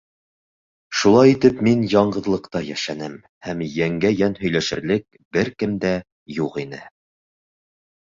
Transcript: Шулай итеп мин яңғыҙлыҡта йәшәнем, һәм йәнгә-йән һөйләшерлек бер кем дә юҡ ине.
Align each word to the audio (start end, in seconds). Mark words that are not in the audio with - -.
Шулай 1.01 1.33
итеп 1.33 1.61
мин 1.67 1.83
яңғыҙлыҡта 1.91 2.63
йәшәнем, 2.71 3.15
һәм 3.51 3.63
йәнгә-йән 3.69 4.37
һөйләшерлек 4.43 5.09
бер 5.39 5.55
кем 5.63 5.81
дә 5.89 5.97
юҡ 6.43 6.63
ине. 6.69 6.87